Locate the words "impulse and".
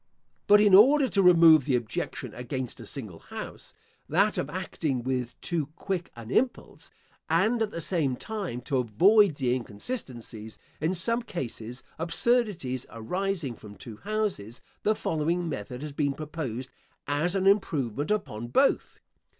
6.31-7.61